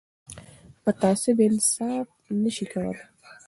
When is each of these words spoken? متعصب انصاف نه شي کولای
متعصب 0.87 1.37
انصاف 1.47 2.07
نه 2.41 2.49
شي 2.55 2.65
کولای 2.71 2.99